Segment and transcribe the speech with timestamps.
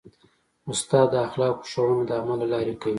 [0.71, 2.89] استاد د اخلاقو ښوونه د عمل له لارې کوي.